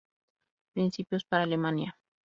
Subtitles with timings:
[0.73, 1.95] Principios para Alemania".